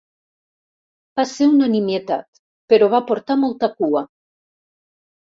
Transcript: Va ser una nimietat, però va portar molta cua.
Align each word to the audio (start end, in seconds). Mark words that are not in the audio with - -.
Va 1.19 1.25
ser 1.31 1.49
una 1.49 1.67
nimietat, 1.73 2.39
però 2.73 2.87
va 2.93 3.01
portar 3.11 3.35
molta 3.43 3.69
cua. 3.75 4.03